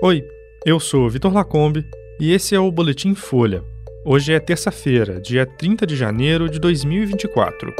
[0.00, 0.24] Oi,
[0.64, 1.84] eu sou Vitor Lacombe
[2.20, 3.64] e esse é o Boletim Folha.
[4.04, 7.74] Hoje é terça-feira, dia 30 de janeiro de 2024.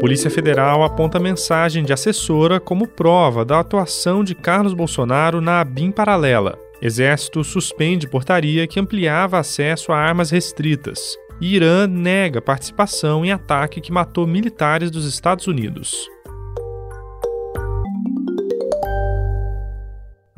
[0.00, 5.92] Polícia Federal aponta mensagem de assessora como prova da atuação de Carlos Bolsonaro na ABIN
[5.92, 6.58] paralela.
[6.82, 11.16] Exército suspende portaria que ampliava acesso a armas restritas.
[11.40, 16.06] Irã nega participação em ataque que matou militares dos Estados Unidos.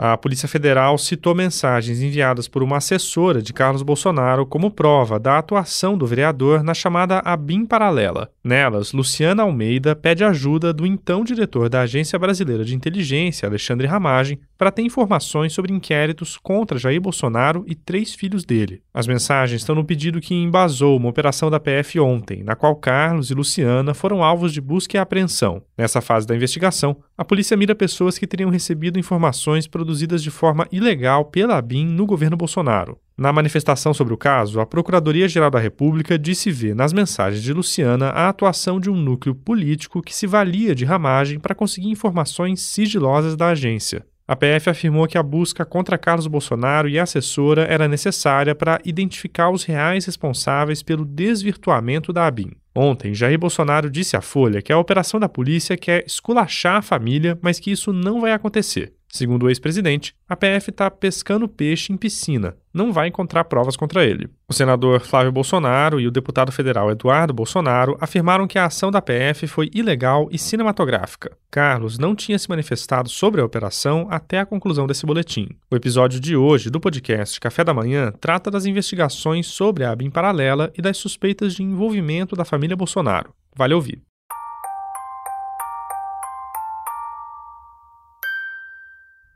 [0.03, 5.37] A Polícia Federal citou mensagens enviadas por uma assessora de Carlos Bolsonaro como prova da
[5.37, 8.31] atuação do vereador na chamada ABIN paralela.
[8.43, 14.41] Nelas, Luciana Almeida pede ajuda do então diretor da Agência Brasileira de Inteligência, Alexandre Ramagem,
[14.61, 18.83] para ter informações sobre inquéritos contra Jair Bolsonaro e três filhos dele.
[18.93, 23.31] As mensagens estão no pedido que embasou uma operação da PF ontem, na qual Carlos
[23.31, 25.63] e Luciana foram alvos de busca e apreensão.
[25.79, 30.69] Nessa fase da investigação, a polícia mira pessoas que teriam recebido informações produzidas de forma
[30.71, 32.99] ilegal pela ABIN no governo Bolsonaro.
[33.17, 38.11] Na manifestação sobre o caso, a Procuradoria-Geral da República disse ver nas mensagens de Luciana
[38.11, 43.35] a atuação de um núcleo político que se valia de ramagem para conseguir informações sigilosas
[43.37, 44.05] da agência.
[44.31, 48.81] A PF afirmou que a busca contra Carlos Bolsonaro e a assessora era necessária para
[48.85, 52.53] identificar os reais responsáveis pelo desvirtuamento da ABIN.
[52.73, 57.37] Ontem, Jair Bolsonaro disse à Folha que a operação da polícia quer esculachar a família,
[57.43, 58.93] mas que isso não vai acontecer.
[59.13, 64.05] Segundo o ex-presidente, a PF está pescando peixe em piscina, não vai encontrar provas contra
[64.05, 64.29] ele.
[64.49, 69.03] O senador Flávio Bolsonaro e o deputado federal Eduardo Bolsonaro afirmaram que a ação da
[69.03, 71.37] PF foi ilegal e cinematográfica.
[71.51, 75.49] Carlos não tinha se manifestado sobre a operação até a conclusão desse boletim.
[75.69, 80.11] O episódio de hoje do podcast Café da Manhã trata das investigações sobre a ABIN
[80.11, 83.35] paralela e das suspeitas de envolvimento da família Bolsonaro.
[83.57, 84.10] Vale ouvir.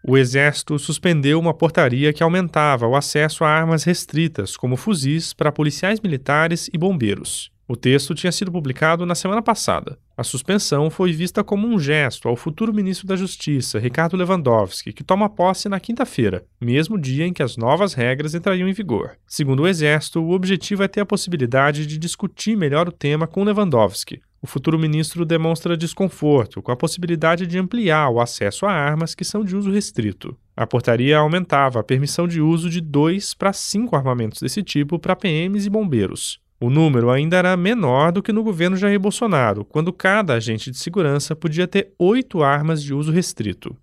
[0.07, 5.51] O Exército suspendeu uma portaria que aumentava o acesso a armas restritas, como fuzis, para
[5.51, 7.51] policiais militares e bombeiros.
[7.67, 9.99] O texto tinha sido publicado na semana passada.
[10.15, 15.03] A suspensão foi vista como um gesto ao futuro ministro da Justiça, Ricardo Lewandowski, que
[15.03, 19.13] toma posse na quinta-feira, mesmo dia em que as novas regras entrariam em vigor.
[19.27, 23.43] Segundo o Exército, o objetivo é ter a possibilidade de discutir melhor o tema com
[23.43, 29.15] Lewandowski, o futuro ministro demonstra desconforto com a possibilidade de ampliar o acesso a armas
[29.15, 30.37] que são de uso restrito.
[30.55, 35.17] A portaria aumentava a permissão de uso de dois para cinco armamentos desse tipo para
[35.17, 36.41] PMs e bombeiros.
[36.61, 40.77] O número ainda era menor do que no governo Jair Bolsonaro, quando cada agente de
[40.77, 43.75] segurança podia ter oito armas de uso restrito.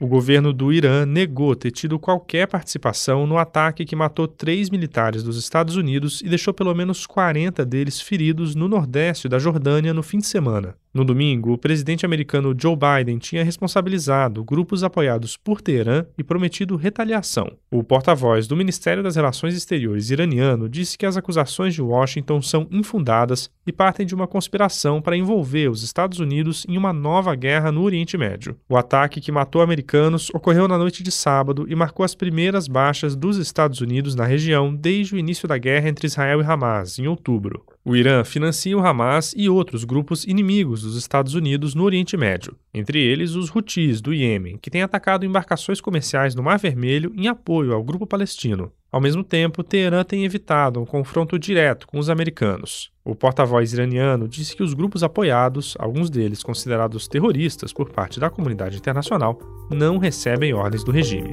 [0.00, 5.22] O governo do Irã negou ter tido qualquer participação no ataque que matou três militares
[5.22, 10.02] dos Estados Unidos e deixou pelo menos 40 deles feridos no nordeste da Jordânia no
[10.02, 10.74] fim de semana.
[10.92, 16.74] No domingo, o presidente americano Joe Biden tinha responsabilizado grupos apoiados por Teherã e prometido
[16.74, 17.52] retaliação.
[17.70, 22.66] O porta-voz do Ministério das Relações Exteriores iraniano disse que as acusações de Washington são
[22.72, 27.70] infundadas e partem de uma conspiração para envolver os Estados Unidos em uma nova guerra
[27.70, 28.56] no Oriente Médio.
[28.68, 33.14] O ataque que matou americanos ocorreu na noite de sábado e marcou as primeiras baixas
[33.14, 37.06] dos Estados Unidos na região desde o início da guerra entre Israel e Hamas, em
[37.06, 37.64] outubro.
[37.82, 42.54] O Irã financia o Hamas e outros grupos inimigos dos Estados Unidos no Oriente Médio,
[42.74, 47.26] entre eles os Houthis do Iêmen, que têm atacado embarcações comerciais no Mar Vermelho em
[47.26, 48.70] apoio ao grupo palestino.
[48.92, 52.90] Ao mesmo tempo, Teherã tem evitado um confronto direto com os americanos.
[53.02, 58.28] O porta-voz iraniano disse que os grupos apoiados, alguns deles considerados terroristas por parte da
[58.28, 59.38] comunidade internacional,
[59.70, 61.32] não recebem ordens do regime.